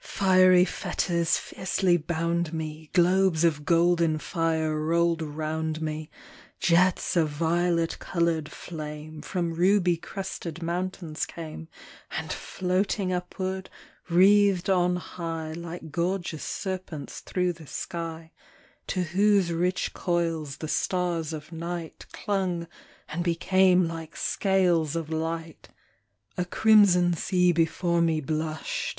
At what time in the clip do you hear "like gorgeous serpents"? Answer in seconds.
15.52-17.20